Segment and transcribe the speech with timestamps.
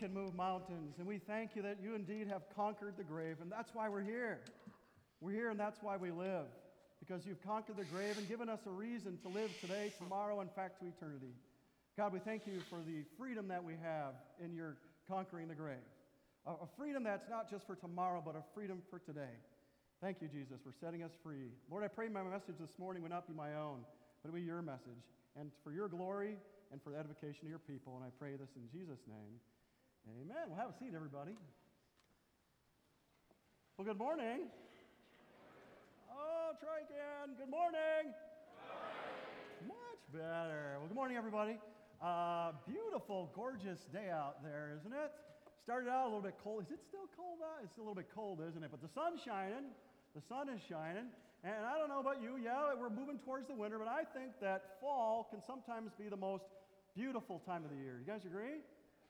[0.00, 0.94] can move mountains.
[0.98, 3.36] And we thank you that you indeed have conquered the grave.
[3.42, 4.40] And that's why we're here.
[5.20, 6.46] We're here and that's why we live.
[6.98, 10.48] Because you've conquered the grave and given us a reason to live today, tomorrow, in
[10.48, 11.32] fact, to eternity.
[11.98, 14.76] God, we thank you for the freedom that we have in your
[15.06, 15.84] conquering the grave.
[16.46, 19.36] A, a freedom that's not just for tomorrow, but a freedom for today.
[20.00, 21.52] Thank you, Jesus, for setting us free.
[21.70, 23.84] Lord, I pray my message this morning would not be my own,
[24.22, 25.04] but it would be your message.
[25.38, 26.36] And for your glory
[26.72, 27.96] and for the edification of your people.
[27.96, 29.36] And I pray this in Jesus' name.
[30.08, 30.48] Amen.
[30.48, 31.36] Well, have a seat, everybody.
[33.76, 34.48] Well, good morning.
[36.08, 37.36] Oh, try again.
[37.36, 38.16] Good morning.
[39.68, 40.80] Much better.
[40.80, 41.60] Well, good morning, everybody.
[42.00, 45.12] Uh, beautiful, gorgeous day out there, isn't it?
[45.64, 46.64] Started out a little bit cold.
[46.64, 47.60] Is it still cold out?
[47.62, 48.70] It's a little bit cold, isn't it?
[48.72, 49.68] But the sun's shining.
[50.16, 51.12] The sun is shining.
[51.44, 54.36] And I don't know about you, yeah, we're moving towards the winter, but I think
[54.40, 56.44] that fall can sometimes be the most
[56.94, 57.96] beautiful time of the year.
[57.96, 58.60] You guys agree?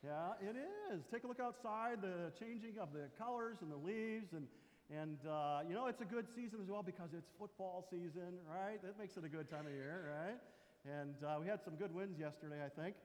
[0.05, 1.05] Yeah, it is.
[1.13, 4.33] Take a look outside, the changing of the colors and the leaves.
[4.33, 4.49] And,
[4.89, 8.81] and uh, you know, it's a good season as well because it's football season, right?
[8.83, 10.41] That makes it a good time of year, right?
[10.89, 12.97] And uh, we had some good wins yesterday, I think.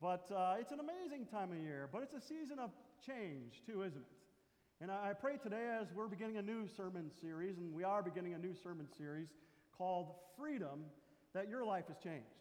[0.00, 1.88] But uh, it's an amazing time of year.
[1.92, 2.70] But it's a season of
[3.04, 4.16] change, too, isn't it?
[4.80, 8.34] And I pray today, as we're beginning a new sermon series, and we are beginning
[8.34, 9.28] a new sermon series
[9.76, 10.84] called Freedom,
[11.34, 12.38] that your life has changed.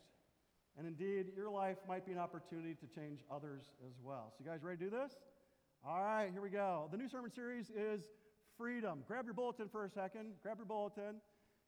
[0.78, 4.34] And indeed, your life might be an opportunity to change others as well.
[4.36, 5.14] So, you guys ready to do this?
[5.88, 6.90] All right, here we go.
[6.92, 8.10] The new sermon series is
[8.58, 9.04] Freedom.
[9.06, 10.32] Grab your bulletin for a second.
[10.42, 11.16] Grab your bulletin.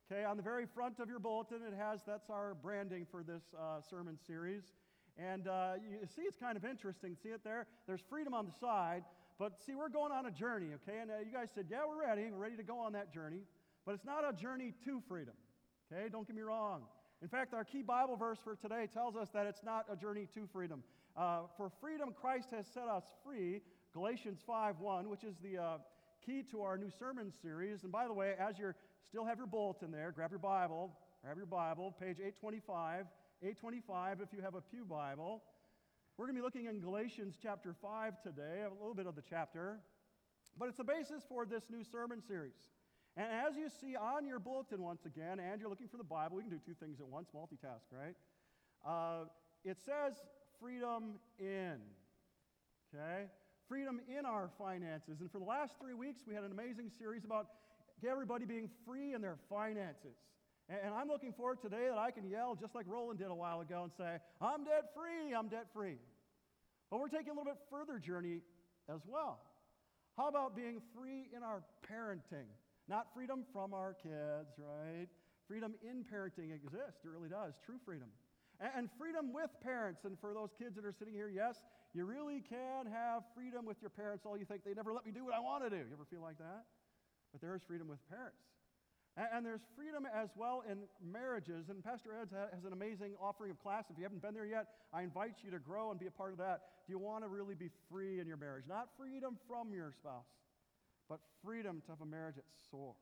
[0.09, 3.43] Okay, on the very front of your bulletin, it has that's our branding for this
[3.59, 4.63] uh, sermon series.
[5.17, 7.17] And uh, you see, it's kind of interesting.
[7.21, 7.67] See it there?
[7.87, 9.03] There's freedom on the side,
[9.37, 10.99] but see, we're going on a journey, okay?
[11.01, 12.29] And uh, you guys said, yeah, we're ready.
[12.31, 13.41] We're ready to go on that journey.
[13.85, 15.33] But it's not a journey to freedom,
[15.91, 16.07] okay?
[16.09, 16.83] Don't get me wrong.
[17.21, 20.27] In fact, our key Bible verse for today tells us that it's not a journey
[20.35, 20.83] to freedom.
[21.15, 23.61] Uh, for freedom, Christ has set us free,
[23.93, 25.77] Galatians 5:1, which is the uh,
[26.23, 27.81] key to our new sermon series.
[27.83, 28.71] And by the way, as you
[29.09, 33.07] still have your bulletin there, grab your Bible, grab your Bible, page 825,
[33.41, 35.41] 825 if you have a Pew Bible.
[36.17, 39.23] We're going to be looking in Galatians chapter 5 today, a little bit of the
[39.27, 39.79] chapter.
[40.57, 42.69] But it's the basis for this new sermon series.
[43.17, 46.37] And as you see on your bulletin once again, and you're looking for the Bible,
[46.37, 48.13] we can do two things at once, multitask, right?
[48.85, 49.25] Uh,
[49.65, 50.13] it says
[50.61, 51.77] freedom in,
[52.93, 53.25] okay?
[53.67, 55.19] Freedom in our finances.
[55.19, 57.47] And for the last three weeks, we had an amazing series about
[58.07, 60.15] everybody being free in their finances.
[60.69, 63.61] And I'm looking forward today that I can yell just like Roland did a while
[63.61, 65.95] ago and say, I'm debt free, I'm debt free.
[66.91, 68.41] But we're taking a little bit further journey
[68.93, 69.39] as well.
[70.17, 72.45] How about being free in our parenting?
[72.87, 75.07] Not freedom from our kids, right?
[75.47, 77.03] Freedom in parenting exists.
[77.03, 77.53] It really does.
[77.65, 78.07] True freedom.
[78.59, 80.05] And freedom with parents.
[80.05, 81.61] And for those kids that are sitting here, yes,
[81.93, 84.25] you really can have freedom with your parents.
[84.25, 85.77] All you think, they never let me do what I want to do.
[85.77, 86.65] You ever feel like that?
[87.31, 88.39] But there is freedom with parents.
[89.17, 91.69] And there's freedom as well in marriages.
[91.69, 93.85] And Pastor Ed has an amazing offering of class.
[93.89, 96.33] If you haven't been there yet, I invite you to grow and be a part
[96.33, 96.85] of that.
[96.85, 98.65] Do you want to really be free in your marriage?
[98.69, 100.29] Not freedom from your spouse,
[101.09, 102.95] but freedom to have a marriage that soars.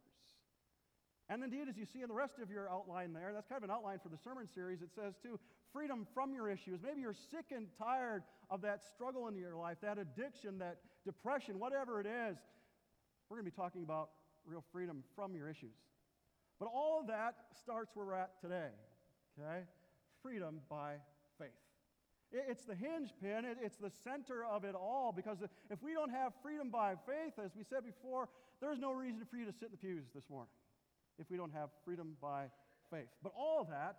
[1.28, 3.68] And indeed, as you see in the rest of your outline there, that's kind of
[3.68, 4.82] an outline for the sermon series.
[4.82, 5.40] It says, too,
[5.74, 6.80] freedom from your issues.
[6.84, 8.22] Maybe you're sick and tired
[8.52, 12.38] of that struggle in your life, that addiction, that depression, whatever it is.
[13.28, 14.10] We're going to be talking about
[14.46, 15.74] real freedom from your issues.
[16.60, 18.70] But all of that starts where we're at today,
[19.40, 19.64] okay?
[20.22, 20.98] Freedom by.
[22.36, 25.38] It's the hinge pin, it's the center of it all because
[25.70, 28.28] if we don't have freedom by faith, as we said before,
[28.60, 30.52] there's no reason for you to sit in the pews this morning
[31.18, 32.46] if we don't have freedom by
[32.92, 33.08] faith.
[33.24, 33.96] But all that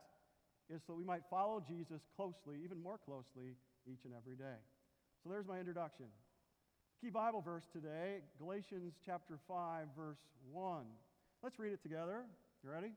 [0.68, 3.56] is so we might follow Jesus closely, even more closely,
[3.90, 4.60] each and every day.
[5.22, 6.06] So there's my introduction.
[7.00, 10.18] Key Bible verse today, Galatians chapter 5, verse
[10.52, 10.84] 1.
[11.42, 12.24] Let's read it together.
[12.62, 12.92] You ready?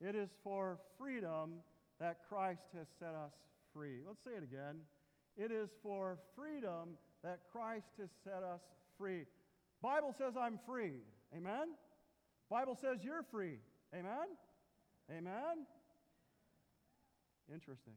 [0.00, 1.62] It is for freedom
[1.98, 3.32] that Christ has set us
[3.74, 4.00] free.
[4.06, 4.80] Let's say it again.
[5.36, 8.60] It is for freedom that Christ has set us
[8.98, 9.24] free.
[9.82, 11.00] Bible says I'm free.
[11.36, 11.74] Amen?
[12.50, 13.58] Bible says you're free.
[13.94, 14.28] Amen?
[15.10, 15.66] Amen?
[17.52, 17.94] Interesting.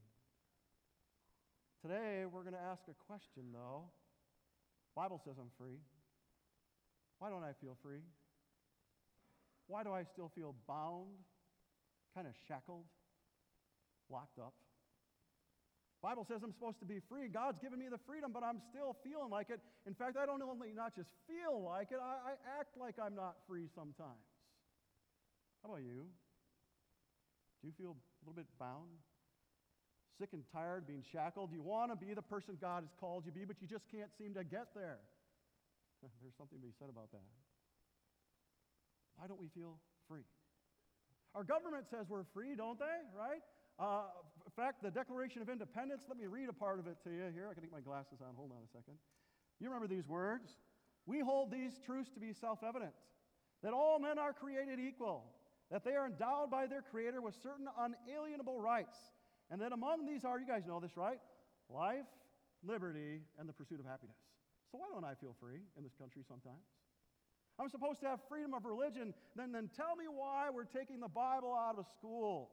[1.81, 3.83] Today we're going to ask a question though.
[4.95, 5.79] Bible says I'm free.
[7.19, 8.01] Why don't I feel free?
[9.67, 11.07] Why do I still feel bound,
[12.13, 12.85] kind of shackled,
[14.09, 14.53] locked up?
[16.05, 17.25] Bible says I'm supposed to be free.
[17.33, 19.57] God's given me the freedom, but I'm still feeling like it.
[19.89, 23.17] In fact, I don't only not just feel like it, I, I act like I'm
[23.17, 24.21] not free sometimes.
[25.65, 26.05] How about you?
[27.57, 29.01] Do you feel a little bit bound,
[30.21, 31.49] Sick and tired, being shackled.
[31.51, 33.89] You want to be the person God has called you to be, but you just
[33.89, 35.01] can't seem to get there.
[36.21, 37.25] There's something to be said about that.
[39.17, 40.23] Why don't we feel free?
[41.33, 42.97] Our government says we're free, don't they?
[43.11, 43.43] Right?
[43.75, 44.07] Uh,
[44.55, 47.47] fact, the Declaration of Independence, let me read a part of it to you here.
[47.49, 48.35] I can get my glasses on.
[48.35, 48.95] Hold on a second.
[49.59, 50.57] You remember these words?
[51.05, 52.93] We hold these truths to be self evident
[53.63, 55.25] that all men are created equal,
[55.71, 58.97] that they are endowed by their Creator with certain unalienable rights,
[59.49, 61.19] and that among these are, you guys know this, right?
[61.69, 62.05] Life,
[62.63, 64.17] liberty, and the pursuit of happiness.
[64.71, 66.61] So why don't I feel free in this country sometimes?
[67.57, 69.13] I'm supposed to have freedom of religion.
[69.35, 72.49] Then, then tell me why we're taking the Bible out of schools.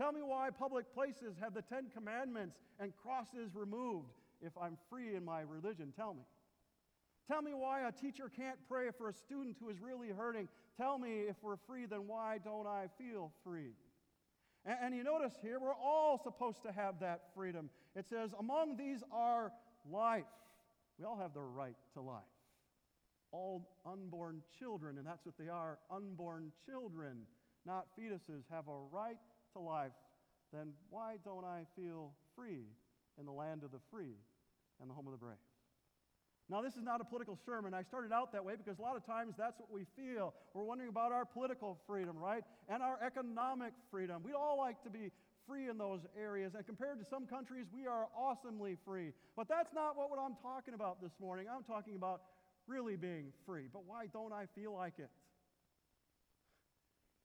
[0.00, 4.08] Tell me why public places have the Ten Commandments and crosses removed
[4.40, 5.92] if I'm free in my religion.
[5.94, 6.22] Tell me.
[7.28, 10.48] Tell me why a teacher can't pray for a student who is really hurting.
[10.78, 13.74] Tell me if we're free, then why don't I feel free?
[14.64, 17.68] And, and you notice here, we're all supposed to have that freedom.
[17.94, 19.52] It says, among these are
[19.92, 20.24] life.
[20.98, 22.22] We all have the right to life
[23.32, 27.18] all unborn children, and that's what they are unborn children,
[27.64, 29.18] not fetuses, have a right
[29.52, 29.92] to life,
[30.52, 32.66] then why don't I feel free
[33.18, 34.16] in the land of the free
[34.80, 35.38] and the home of the brave?
[36.50, 37.74] Now, this is not a political sermon.
[37.74, 40.34] I started out that way because a lot of times that's what we feel.
[40.52, 42.42] We're wondering about our political freedom, right?
[42.68, 44.22] And our economic freedom.
[44.24, 45.12] We'd all like to be
[45.46, 46.56] free in those areas.
[46.56, 49.12] And compared to some countries, we are awesomely free.
[49.36, 51.46] But that's not what, what I'm talking about this morning.
[51.46, 52.22] I'm talking about
[52.66, 53.66] really being free.
[53.72, 55.10] But why don't I feel like it?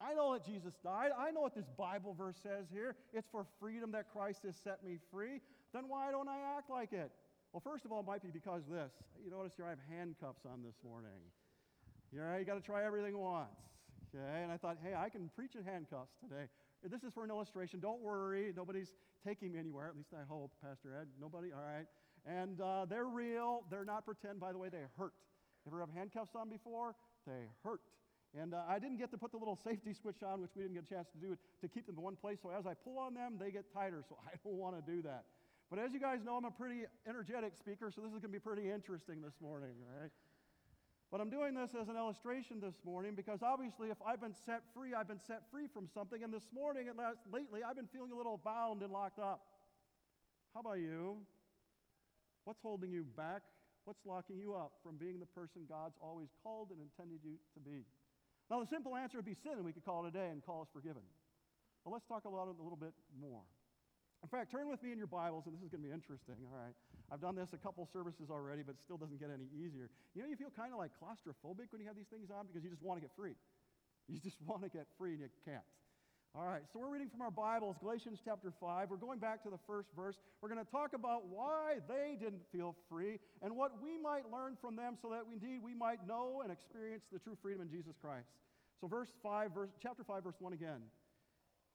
[0.02, 1.12] I know that Jesus died.
[1.18, 2.96] I know what this Bible verse says here.
[3.14, 5.40] It's for freedom that Christ has set me free.
[5.74, 7.12] Then why don't I act like it?
[7.54, 8.92] Well, first of all, it might be because this.
[9.24, 11.24] You notice here I have handcuffs on this morning.
[12.12, 13.48] You know, you got to try everything once.
[14.14, 14.44] Okay?
[14.44, 16.48] And I thought, hey, I can preach in handcuffs today.
[16.84, 17.80] This is for an illustration.
[17.80, 18.54] Don't worry.
[18.56, 18.94] Nobody's
[19.26, 19.88] taking me anywhere.
[19.88, 21.08] At least I hope, Pastor Ed.
[21.20, 21.50] Nobody?
[21.52, 21.88] All right.
[22.28, 23.64] And uh, they're real.
[23.72, 24.40] They're not pretend.
[24.40, 25.14] By the way, they hurt.
[25.68, 26.96] Ever have handcuffs on before?
[27.26, 27.82] They hurt.
[28.40, 30.76] And uh, I didn't get to put the little safety switch on, which we didn't
[30.76, 32.40] get a chance to do, to keep them in one place.
[32.44, 34.04] So as I pull on them, they get tighter.
[34.08, 35.26] So I don't want to do that.
[35.70, 38.38] But as you guys know, I'm a pretty energetic speaker, so this is going to
[38.38, 40.12] be pretty interesting this morning, right?
[41.12, 44.62] But I'm doing this as an illustration this morning because obviously, if I've been set
[44.74, 46.24] free, I've been set free from something.
[46.24, 49.42] And this morning, last, lately, I've been feeling a little bound and locked up.
[50.54, 51.18] How about you?
[52.44, 53.42] What's holding you back
[53.86, 57.60] What's locking you up from being the person God's always called and intended you to
[57.60, 57.86] be?
[58.50, 60.46] Now, the simple answer would be sin, and we could call it a day and
[60.46, 61.02] call us forgiven.
[61.84, 63.42] But let's talk about it a little bit more.
[64.22, 66.34] In fact, turn with me in your Bibles, and this is going to be interesting,
[66.50, 66.74] all right?
[67.14, 69.90] I've done this a couple services already, but it still doesn't get any easier.
[70.18, 72.66] You know, you feel kind of like claustrophobic when you have these things on because
[72.66, 73.38] you just want to get free.
[74.10, 75.66] You just want to get free, and you can't.
[76.38, 78.90] All right, so we're reading from our Bibles, Galatians chapter 5.
[78.90, 80.18] We're going back to the first verse.
[80.42, 84.58] We're going to talk about why they didn't feel free and what we might learn
[84.60, 87.96] from them so that indeed we might know and experience the true freedom in Jesus
[88.02, 88.28] Christ.
[88.82, 90.84] So verse 5, verse, chapter 5, verse 1 again.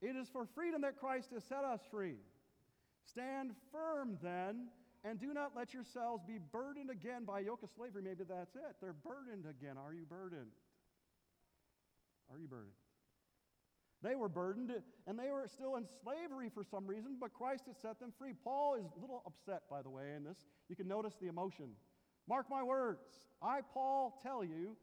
[0.02, 2.16] It is for freedom that Christ has set us free.
[3.08, 4.68] Stand firm then,
[5.04, 8.02] and do not let yourselves be burdened again by yoke of slavery.
[8.02, 8.76] Maybe that's it.
[8.82, 9.78] They're burdened again.
[9.78, 10.52] Are you burdened?
[12.30, 12.74] Are you burdened?
[14.02, 14.72] They were burdened
[15.06, 18.32] and they were still in slavery for some reason, but Christ had set them free.
[18.44, 20.38] Paul is a little upset, by the way, in this.
[20.68, 21.70] You can notice the emotion.
[22.28, 23.00] Mark my words.
[23.42, 24.76] I, Paul, tell you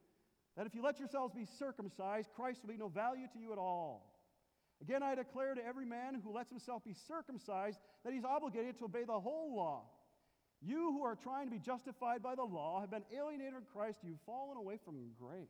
[0.56, 3.58] that if you let yourselves be circumcised, Christ will be no value to you at
[3.58, 4.14] all.
[4.82, 8.86] Again, I declare to every man who lets himself be circumcised that he's obligated to
[8.86, 9.84] obey the whole law.
[10.62, 14.00] You who are trying to be justified by the law have been alienated from Christ.
[14.04, 15.48] You've fallen away from grace.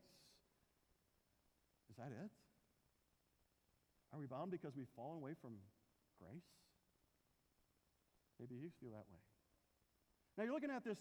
[1.89, 2.31] Is that it?
[4.13, 5.51] Are we bound because we've fallen away from
[6.21, 6.47] grace?
[8.39, 9.21] Maybe you feel that way.
[10.37, 10.99] Now you're looking at this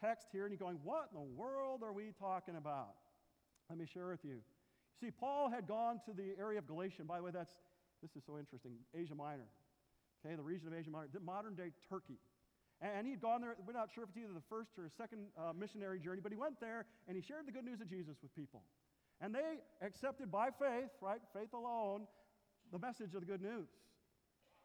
[0.00, 2.94] text here and you're going, what in the world are we talking about?
[3.68, 4.38] Let me share with you.
[5.00, 7.04] See, Paul had gone to the area of Galatia.
[7.04, 7.52] By the way, that's
[8.02, 8.72] this is so interesting.
[8.94, 9.50] Asia Minor.
[10.24, 12.18] Okay, the region of Asia Minor, modern day Turkey.
[12.80, 15.26] And he had gone there, we're not sure if it's either the first or second
[15.34, 18.16] uh, missionary journey, but he went there and he shared the good news of Jesus
[18.22, 18.62] with people.
[19.20, 21.18] And they accepted by faith, right?
[21.34, 22.06] Faith alone,
[22.72, 23.68] the message of the good news.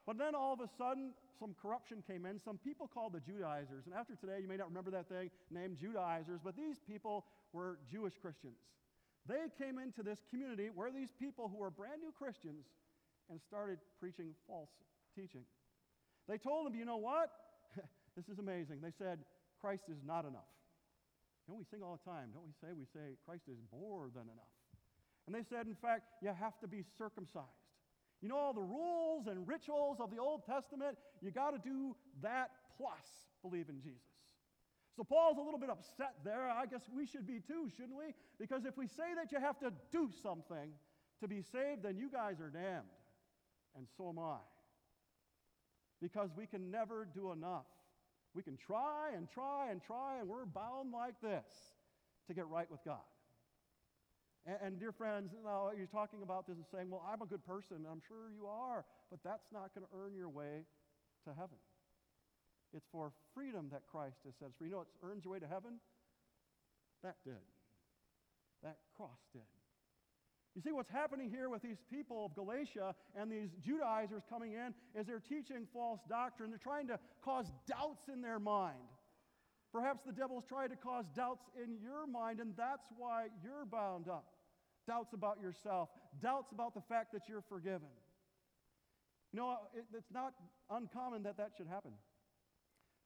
[0.05, 2.39] But then all of a sudden, some corruption came in.
[2.43, 3.85] Some people called the Judaizers.
[3.85, 7.79] And after today, you may not remember that thing named Judaizers, but these people were
[7.89, 8.59] Jewish Christians.
[9.25, 12.65] They came into this community where these people who were brand new Christians
[13.29, 14.69] and started preaching false
[15.15, 15.47] teaching.
[16.27, 17.31] They told them, you know what?
[18.17, 18.79] this is amazing.
[18.81, 19.19] They said,
[19.61, 20.51] Christ is not enough.
[21.47, 22.71] Know, we sing all the time, don't we say?
[22.71, 24.51] We say, Christ is more than enough.
[25.27, 27.62] And they said, in fact, you have to be circumcised.
[28.23, 30.97] You know all the rules and rituals of the Old Testament?
[31.21, 33.03] You got to do that plus
[33.43, 33.99] believe in Jesus.
[34.95, 36.49] So Paul's a little bit upset there.
[36.49, 38.13] I guess we should be too, shouldn't we?
[38.39, 40.71] Because if we say that you have to do something
[41.19, 42.85] to be saved, then you guys are damned.
[43.75, 44.37] And so am I.
[46.01, 47.65] Because we can never do enough.
[48.33, 51.45] We can try and try and try, and we're bound like this
[52.27, 52.99] to get right with God.
[54.45, 57.45] And, and dear friends, know, you're talking about this and saying, well, I'm a good
[57.45, 57.85] person.
[57.89, 60.65] I'm sure you are, but that's not going to earn your way
[61.25, 61.57] to heaven.
[62.73, 64.67] It's for freedom that Christ has set us free.
[64.67, 65.79] You know what earns your way to heaven?
[67.03, 67.43] That did.
[68.63, 69.41] That cross did.
[70.55, 74.73] You see, what's happening here with these people of Galatia and these Judaizers coming in
[74.99, 76.49] is they're teaching false doctrine.
[76.49, 78.77] They're trying to cause doubts in their mind.
[79.71, 84.07] Perhaps the devil's trying to cause doubts in your mind, and that's why you're bound
[84.07, 84.32] up.
[84.87, 85.89] Doubts about yourself,
[86.21, 87.87] doubts about the fact that you're forgiven.
[89.31, 90.33] You know, it, it's not
[90.69, 91.93] uncommon that that should happen.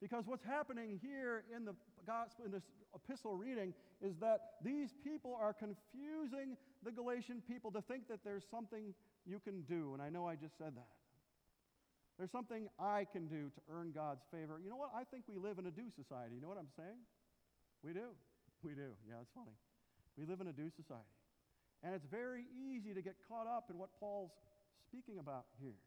[0.01, 1.73] Because what's happening here in the
[2.05, 7.81] gospel, in this epistle reading, is that these people are confusing the Galatian people to
[7.81, 8.93] think that there's something
[9.25, 9.93] you can do.
[9.93, 10.87] And I know I just said that.
[12.17, 14.59] There's something I can do to earn God's favor.
[14.63, 14.91] You know what?
[14.95, 16.35] I think we live in a do society.
[16.35, 16.97] You know what I'm saying?
[17.83, 18.09] We do.
[18.63, 18.93] We do.
[19.07, 19.53] Yeah, it's funny.
[20.17, 21.16] We live in a do society.
[21.83, 24.31] And it's very easy to get caught up in what Paul's
[24.87, 25.77] speaking about here.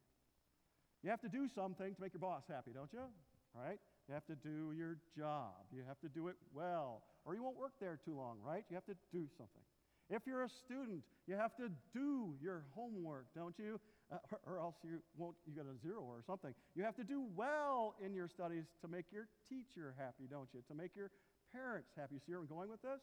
[1.02, 3.00] You have to do something to make your boss happy, don't you?
[3.00, 3.78] All right?
[4.08, 5.54] You have to do your job.
[5.72, 8.64] You have to do it well, or you won't work there too long, right?
[8.68, 9.62] You have to do something.
[10.10, 13.80] If you're a student, you have to do your homework, don't you?
[14.10, 16.52] Uh, or, or, else you won't, you get a zero or something.
[16.74, 20.60] You have to do well in your studies to make your teacher happy, don't you?
[20.66, 21.12] To make your
[21.54, 22.16] parents happy.
[22.26, 22.98] See where I'm going with this?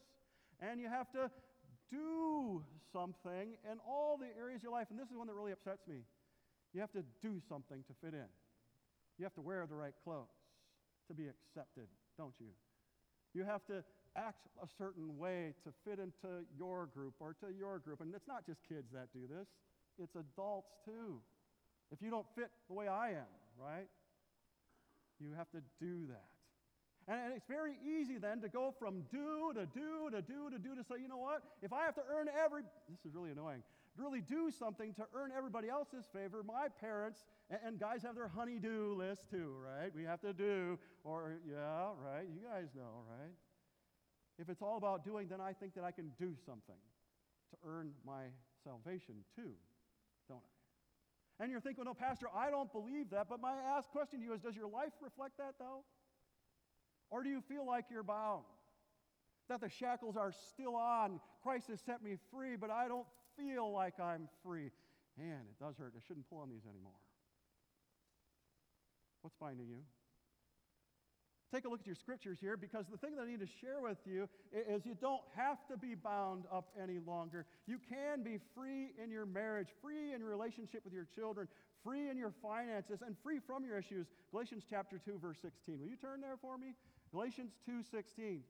[0.60, 1.30] And you have to
[1.90, 4.88] do something in all the areas of your life.
[4.90, 6.04] And this is one that really upsets me.
[6.74, 8.28] You have to do something to fit in.
[9.18, 10.28] You have to wear the right clothes
[11.08, 12.52] to be accepted, don't you?
[13.34, 13.82] You have to
[14.16, 18.00] act a certain way to fit into your group or to your group.
[18.00, 19.48] And it's not just kids that do this,
[19.98, 21.20] it's adults too.
[21.90, 23.88] If you don't fit the way I am, right?
[25.20, 26.37] You have to do that.
[27.08, 30.74] And, it's very easy then to go from do to do to do to do
[30.74, 31.42] to say, you know what?
[31.62, 33.62] If I have to earn every, this is really annoying,
[33.96, 38.28] really do something to earn everybody else's favor, my parents, and, and guys have their
[38.28, 39.90] honeydew list too, right?
[39.94, 42.26] We have to do, or yeah, right?
[42.28, 43.32] You guys know, right?
[44.38, 46.78] If it's all about doing, then I think that I can do something
[47.50, 48.24] to earn my
[48.62, 49.52] salvation too,
[50.28, 50.58] don't I?
[51.40, 53.28] And you're thinking, well, no, Pastor, I don't believe that.
[53.28, 55.84] But my ask question to you is Does your life reflect that, though?
[57.10, 58.44] Or do you feel like you're bound?
[59.48, 61.20] That the shackles are still on.
[61.42, 64.70] Christ has set me free, but I don't feel like I'm free.
[65.18, 65.94] Man, it does hurt.
[65.96, 66.92] I shouldn't pull on these anymore.
[69.22, 69.80] What's binding you?
[71.52, 73.80] Take a look at your scriptures here because the thing that I need to share
[73.80, 77.46] with you is you don't have to be bound up any longer.
[77.66, 81.48] You can be free in your marriage, free in your relationship with your children,
[81.82, 84.06] free in your finances, and free from your issues.
[84.30, 85.80] Galatians chapter 2, verse 16.
[85.80, 86.74] Will you turn there for me?
[87.10, 88.42] Galatians 2:16.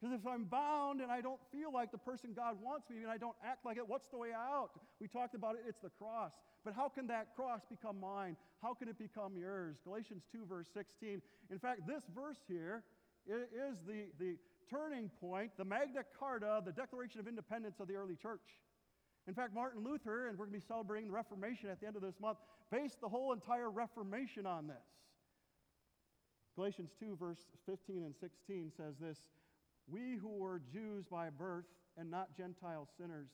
[0.00, 3.10] Because if I'm bound and I don't feel like the person God wants me and
[3.10, 4.70] I don't act like it, what's the way out?
[5.00, 6.32] We talked about it, it's the cross.
[6.64, 8.36] But how can that cross become mine?
[8.60, 9.76] How can it become yours?
[9.84, 11.22] Galatians 2, verse 16.
[11.50, 12.82] In fact, this verse here
[13.26, 14.36] is the, the
[14.68, 18.60] turning point, the Magna Carta, the Declaration of Independence of the early church.
[19.26, 21.96] In fact, Martin Luther, and we're going to be celebrating the Reformation at the end
[21.96, 22.38] of this month,
[22.70, 24.84] based the whole entire Reformation on this.
[26.56, 29.18] Galatians 2, verse 15 and 16 says this
[29.88, 31.66] We who were Jews by birth
[31.98, 33.28] and not Gentile sinners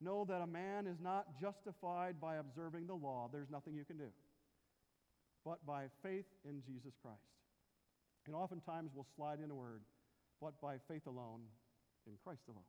[0.00, 3.28] know that a man is not justified by observing the law.
[3.32, 4.10] There's nothing you can do,
[5.44, 7.18] but by faith in Jesus Christ.
[8.26, 9.80] And oftentimes we'll slide in a word,
[10.40, 11.40] but by faith alone,
[12.06, 12.68] in Christ alone.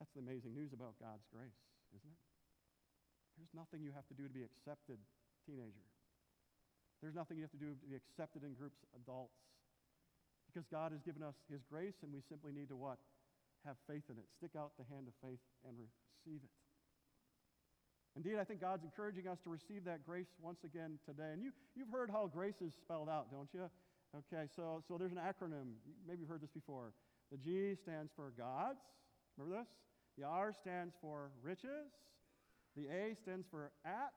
[0.00, 1.60] That's the amazing news about God's grace,
[1.92, 2.20] isn't it?
[3.36, 4.96] There's nothing you have to do to be accepted,
[5.44, 5.84] teenager.
[7.00, 9.40] There's nothing you have to do to be accepted in groups, adults.
[10.48, 12.98] Because God has given us His grace, and we simply need to what?
[13.64, 14.28] Have faith in it.
[14.36, 16.52] Stick out the hand of faith and receive it.
[18.16, 21.30] Indeed, I think God's encouraging us to receive that grace once again today.
[21.32, 23.70] And you, you've heard how grace is spelled out, don't you?
[24.10, 25.78] Okay, so, so there's an acronym.
[26.06, 26.92] Maybe you've heard this before.
[27.30, 28.82] The G stands for God's.
[29.38, 29.68] Remember this?
[30.18, 31.94] The R stands for riches.
[32.76, 34.12] The A stands for at.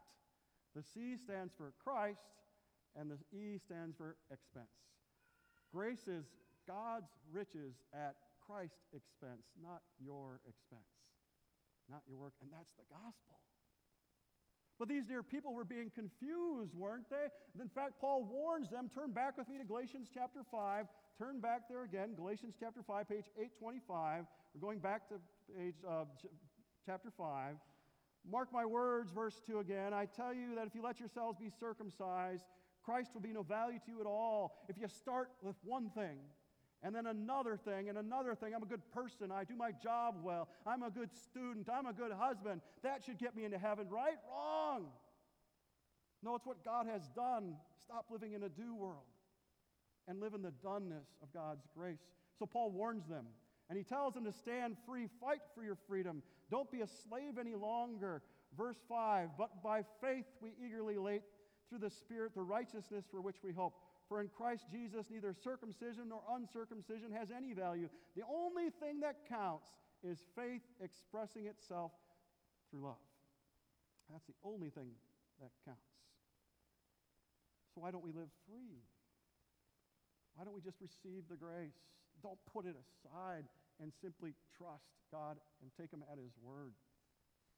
[0.76, 2.26] The C stands for Christ.
[2.96, 4.70] And the E stands for expense.
[5.74, 6.26] Grace is
[6.68, 10.94] God's riches at Christ's expense, not your expense,
[11.90, 12.34] not your work.
[12.42, 13.42] And that's the gospel.
[14.80, 17.28] But these dear people were being confused, weren't they?
[17.62, 20.86] In fact, Paul warns them turn back with me to Galatians chapter 5.
[21.18, 24.26] Turn back there again, Galatians chapter 5, page 825.
[24.54, 25.16] We're going back to
[25.56, 26.06] page, uh,
[26.86, 27.56] chapter 5.
[28.30, 29.94] Mark my words, verse 2 again.
[29.94, 32.46] I tell you that if you let yourselves be circumcised,
[32.84, 34.56] Christ will be no value to you at all.
[34.68, 36.18] If you start with one thing,
[36.84, 38.54] and then another thing, and another thing.
[38.54, 39.32] I'm a good person.
[39.32, 40.50] I do my job well.
[40.68, 41.70] I'm a good student.
[41.72, 42.60] I'm a good husband.
[42.84, 44.18] That should get me into heaven, right?
[44.30, 44.88] Wrong.
[46.22, 47.56] No, it's what God has done.
[47.86, 49.04] Stop living in a do world
[50.10, 52.00] and live in the doneness of God's grace.
[52.38, 53.28] So Paul warns them,
[53.70, 56.22] and he tells them to stand free, fight for your freedom.
[56.52, 58.22] Don't be a slave any longer.
[58.58, 60.98] Verse 5 But by faith we eagerly
[61.74, 63.74] through the Spirit the righteousness for which we hope.
[64.08, 67.90] For in Christ Jesus, neither circumcision nor uncircumcision has any value.
[68.16, 69.70] The only thing that counts
[70.04, 71.92] is faith expressing itself
[72.70, 73.02] through love.
[74.12, 74.92] That's the only thing
[75.42, 75.82] that counts.
[77.74, 78.78] So, why don't we live free?
[80.36, 81.74] Why don't we just receive the grace?
[82.22, 83.46] Don't put it aside
[83.82, 86.74] and simply trust God and take Him at His word.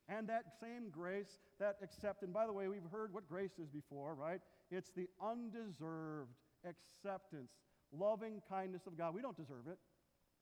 [0.07, 3.69] And that same grace, that accept, and by the way, we've heard what grace is
[3.69, 4.39] before, right?
[4.69, 7.51] It's the undeserved acceptance,
[7.91, 9.15] loving kindness of God.
[9.15, 9.79] We don't deserve it,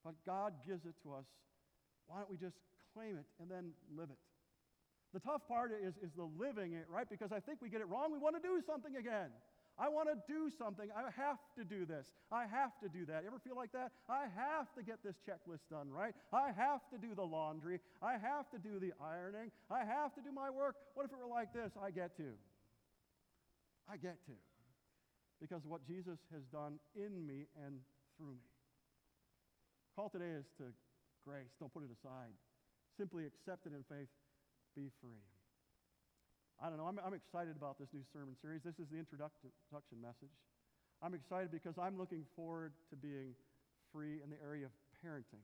[0.03, 1.25] but God gives it to us.
[2.08, 2.58] Why don't we just
[2.93, 4.20] claim it and then live it?
[5.13, 7.08] The tough part is, is the living it, right?
[7.10, 8.12] Because I think we get it wrong.
[8.12, 9.29] We want to do something again.
[9.77, 10.89] I want to do something.
[10.93, 12.05] I have to do this.
[12.31, 13.23] I have to do that.
[13.25, 13.91] Ever feel like that?
[14.07, 16.13] I have to get this checklist done, right?
[16.31, 17.79] I have to do the laundry.
[18.01, 19.49] I have to do the ironing.
[19.71, 20.75] I have to do my work.
[20.93, 21.71] What if it were like this?
[21.81, 22.37] I get to.
[23.89, 24.37] I get to.
[25.41, 27.79] Because what Jesus has done in me and
[28.17, 28.49] through me.
[29.95, 30.65] Call today is to
[31.25, 31.49] grace.
[31.59, 32.33] Don't put it aside.
[32.97, 34.09] Simply accept it in faith.
[34.75, 35.32] Be free.
[36.63, 36.88] I don't know.
[36.88, 38.63] I'm, I'm excited about this new sermon series.
[38.63, 39.51] This is the introduction
[40.00, 40.32] message.
[41.03, 43.36] I'm excited because I'm looking forward to being
[43.91, 44.72] free in the area of
[45.03, 45.43] parenting.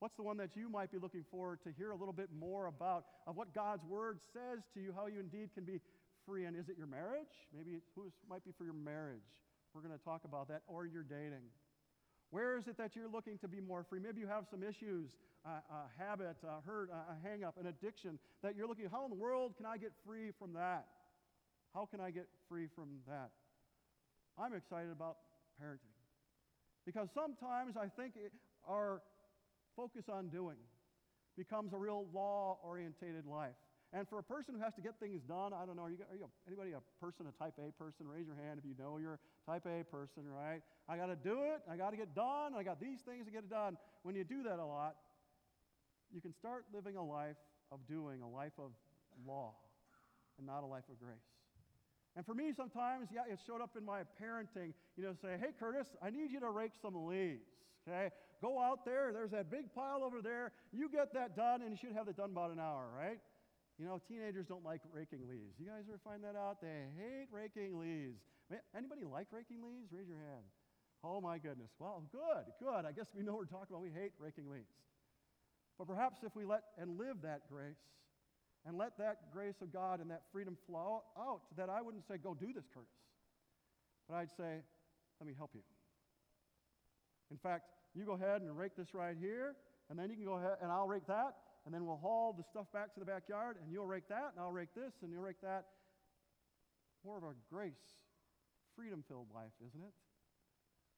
[0.00, 2.66] What's the one that you might be looking forward to hear a little bit more
[2.66, 5.78] about of what God's word says to you, how you indeed can be
[6.26, 6.46] free?
[6.46, 7.46] And is it your marriage?
[7.56, 7.82] Maybe it
[8.28, 9.22] might be for your marriage.
[9.74, 11.46] We're going to talk about that, or your dating.
[12.34, 14.00] Where is it that you're looking to be more free?
[14.00, 15.06] Maybe you have some issues,
[15.46, 19.10] uh, a habit, a hurt, a hang up, an addiction that you're looking, how in
[19.10, 20.84] the world can I get free from that?
[21.72, 23.30] How can I get free from that?
[24.36, 25.18] I'm excited about
[25.62, 25.94] parenting.
[26.84, 28.32] Because sometimes I think it,
[28.66, 29.00] our
[29.76, 30.56] focus on doing
[31.36, 33.54] becomes a real law orientated life.
[33.94, 35.98] And for a person who has to get things done, I don't know, are you,
[36.10, 38.08] are you anybody a person, a type A person?
[38.10, 40.62] Raise your hand if you know you're a type A person, right?
[40.88, 41.62] I got to do it.
[41.70, 42.58] I got to get done.
[42.58, 43.78] I got these things to get it done.
[44.02, 44.96] When you do that a lot,
[46.12, 47.38] you can start living a life
[47.70, 48.72] of doing, a life of
[49.24, 49.54] law,
[50.38, 51.30] and not a life of grace.
[52.16, 54.74] And for me, sometimes, yeah, it showed up in my parenting.
[54.96, 57.46] You know, say, hey, Curtis, I need you to rake some leaves.
[57.86, 58.10] Okay?
[58.42, 59.12] Go out there.
[59.12, 60.50] There's that big pile over there.
[60.72, 63.18] You get that done, and you should have it done about an hour, right?
[63.78, 65.58] You know, teenagers don't like raking leaves.
[65.58, 66.60] You guys ever find that out?
[66.62, 68.22] They hate raking leaves.
[68.76, 69.90] Anybody like raking leaves?
[69.90, 70.46] Raise your hand.
[71.02, 71.70] Oh my goodness.
[71.78, 72.86] Well, good, good.
[72.86, 73.82] I guess we know what we're talking about.
[73.82, 74.70] We hate raking leaves.
[75.76, 77.82] But perhaps if we let and live that grace
[78.64, 82.16] and let that grace of God and that freedom flow out, that I wouldn't say,
[82.16, 82.88] go do this, Curtis.
[84.08, 84.62] But I'd say,
[85.20, 85.60] let me help you.
[87.30, 89.56] In fact, you go ahead and rake this right here,
[89.90, 91.34] and then you can go ahead and I'll rake that,
[91.64, 94.40] and then we'll haul the stuff back to the backyard, and you'll rake that, and
[94.40, 95.66] I'll rake this, and you'll rake that.
[97.04, 97.96] More of a grace,
[98.76, 99.94] freedom filled life, isn't it?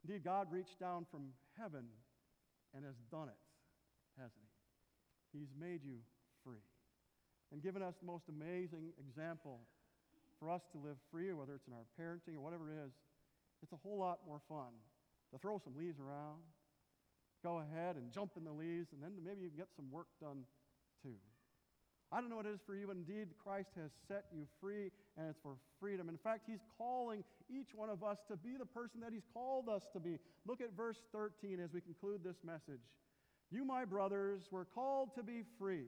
[0.07, 1.87] Indeed, God reached down from heaven
[2.75, 3.43] and has done it,
[4.17, 4.43] hasn't
[5.33, 5.39] He?
[5.39, 5.99] He's made you
[6.45, 6.63] free
[7.53, 9.61] and given us the most amazing example
[10.39, 12.93] for us to live free, whether it's in our parenting or whatever it is.
[13.63, 14.75] It's a whole lot more fun
[15.33, 16.43] to throw some leaves around,
[17.47, 20.09] go ahead and jump in the leaves, and then maybe you can get some work
[20.21, 20.43] done
[21.03, 21.15] too.
[22.11, 24.91] I don't know what it is for you, but indeed, Christ has set you free,
[25.17, 26.09] and it's for freedom.
[26.09, 29.69] In fact, He's calling each one of us to be the person that He's called
[29.69, 30.19] us to be.
[30.45, 32.83] Look at verse 13 as we conclude this message.
[33.51, 35.87] You, my brothers, were called to be free,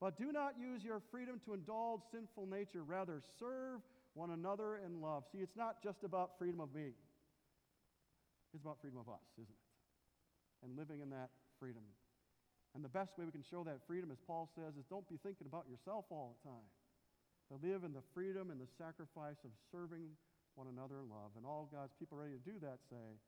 [0.00, 2.82] but do not use your freedom to indulge sinful nature.
[2.82, 3.80] Rather, serve
[4.12, 5.24] one another in love.
[5.32, 6.92] See, it's not just about freedom of me,
[8.52, 9.61] it's about freedom of us, isn't it?
[10.62, 11.82] And living in that freedom.
[12.74, 15.18] And the best way we can show that freedom, as Paul says, is don't be
[15.20, 16.68] thinking about yourself all the time.
[17.50, 20.08] To live in the freedom and the sacrifice of serving
[20.54, 21.36] one another in love.
[21.36, 23.20] And all God's people ready to do that say,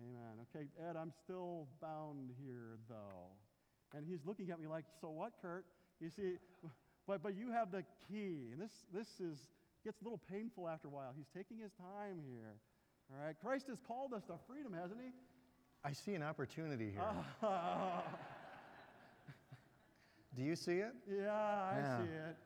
[0.00, 0.40] Amen.
[0.48, 3.36] Okay, Ed, I'm still bound here, though.
[3.92, 5.66] And he's looking at me like, So what, Kurt?
[6.00, 6.38] You see,
[7.06, 8.50] but, but you have the key.
[8.52, 9.38] And this, this is,
[9.84, 11.12] gets a little painful after a while.
[11.16, 12.56] He's taking his time here.
[13.10, 13.34] All right?
[13.42, 15.10] Christ has called us to freedom, hasn't he?
[15.84, 17.02] I see an opportunity here.
[20.36, 20.92] Do you see it?
[21.10, 21.98] yeah, I Yeah.
[21.98, 22.36] see it.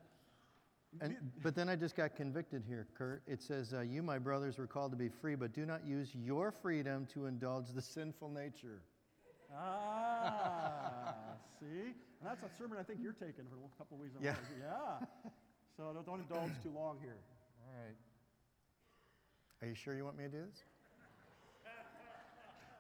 [1.02, 3.22] And, but then I just got convicted here, Kurt.
[3.26, 6.14] It says, uh, You, my brothers, were called to be free, but do not use
[6.14, 8.80] your freedom to indulge the sinful nature.
[9.54, 11.14] Ah,
[11.60, 11.92] see?
[12.20, 14.14] And that's a sermon I think you're taking for a couple of weeks.
[14.20, 14.34] Yeah.
[14.60, 15.06] Yeah.
[15.76, 17.18] So don't- don't indulge too long here.
[17.68, 17.94] All right.
[19.60, 20.62] Are you sure you want me to do this?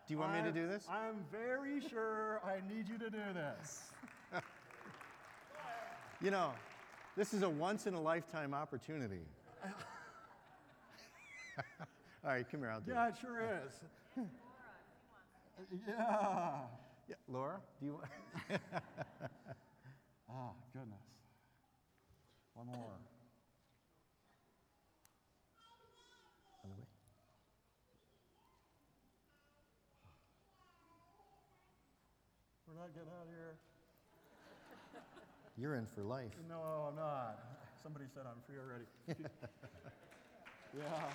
[0.06, 0.84] Do you want me to do this?
[0.88, 3.82] I'm very sure I need you to do this.
[6.22, 6.52] You know,
[7.14, 9.20] this is a once in a lifetime opportunity.
[12.24, 13.10] All right, come here, I'll do Yeah, it.
[13.10, 13.74] it sure is.
[15.86, 16.60] Yeah.
[17.08, 18.04] Yeah, Laura, do you want?
[20.30, 20.98] Ah, goodness.
[22.54, 22.76] One more.
[26.64, 26.86] On the way.
[32.66, 33.58] We're not getting out of here.
[35.58, 36.30] You're in for life.
[36.48, 37.34] No, I'm not.
[37.82, 38.86] Somebody said I'm free already.
[40.78, 41.10] yeah.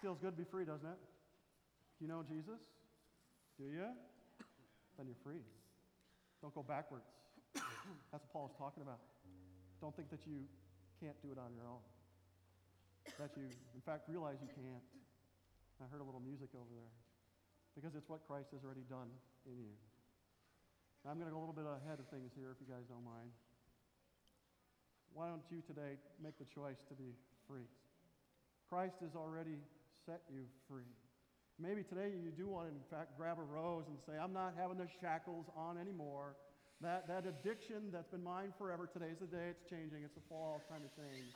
[0.00, 0.98] Feels good to be free, doesn't it?
[2.00, 2.58] You know Jesus?
[3.58, 3.86] Do you?
[4.98, 5.46] Then you're free.
[6.40, 7.06] Don't go backwards.
[8.10, 8.98] That's what Paul's talking about.
[9.80, 10.42] Don't think that you
[10.98, 11.84] can't do it on your own.
[13.20, 14.82] That you, in fact, realize you can't.
[15.82, 16.94] I heard a little music over there
[17.74, 19.10] because it's what Christ has already done
[19.50, 19.74] in you.
[21.02, 23.02] I'm going to go a little bit ahead of things here, if you guys don't
[23.02, 23.34] mind.
[25.10, 27.18] Why don't you today make the choice to be
[27.50, 27.66] free?
[28.70, 29.58] Christ has already
[30.06, 30.86] set you free.
[31.58, 34.54] Maybe today you do want to, in fact, grab a rose and say, I'm not
[34.54, 36.38] having the shackles on anymore.
[36.78, 40.06] That, that addiction that's been mine forever, today's the day it's changing.
[40.06, 41.34] It's the fall, it's time to change.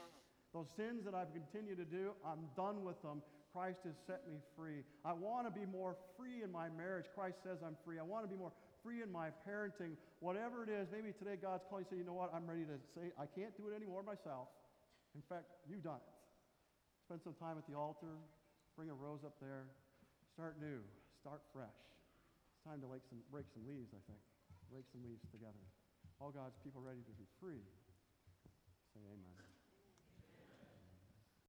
[0.54, 3.20] Those sins that I've continued to do, I'm done with them.
[3.56, 4.84] Christ has set me free.
[5.00, 7.08] I want to be more free in my marriage.
[7.16, 7.96] Christ says I'm free.
[7.96, 8.52] I want to be more
[8.84, 9.96] free in my parenting.
[10.20, 12.76] Whatever it is, maybe today God's calling you say, you know what, I'm ready to
[12.92, 14.52] say, I can't do it anymore myself.
[15.16, 16.12] In fact, you've done it.
[17.08, 18.20] Spend some time at the altar,
[18.76, 19.72] bring a rose up there,
[20.36, 20.84] start new,
[21.24, 21.80] start fresh.
[22.52, 24.20] It's time to some, break some leaves, I think.
[24.68, 25.64] Break some leaves together.
[26.20, 27.64] All God's people ready to be free.
[28.92, 29.36] Say amen.